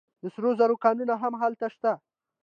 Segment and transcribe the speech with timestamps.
[0.21, 1.91] د سرو زرو کانونه هم هلته شته.